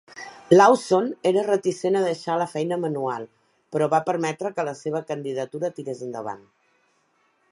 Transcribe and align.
Lawson 0.55 1.09
era 1.31 1.43
reticent 1.47 1.97
a 1.97 2.01
deixar 2.05 2.37
la 2.43 2.47
feina 2.53 2.79
manual, 2.87 3.27
però 3.75 3.89
va 3.95 4.01
permetre 4.09 4.53
que 4.57 4.67
la 4.71 4.75
seva 4.81 5.05
candidatura 5.13 5.73
tirés 5.79 6.05
endavant. 6.09 6.45